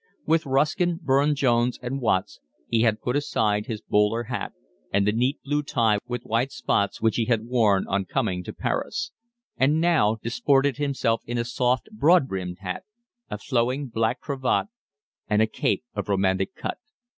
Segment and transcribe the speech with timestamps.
[0.25, 4.51] With Ruskin, Burne Jones, and Watts, he had put aside his bowler hat
[4.91, 8.51] and the neat blue tie with white spots which he had worn on coming to
[8.51, 9.11] Paris;
[9.57, 12.83] and now disported himself in a soft, broad brimmed hat,
[13.29, 14.69] a flowing black cravat,
[15.29, 16.79] and a cape of romantic cut.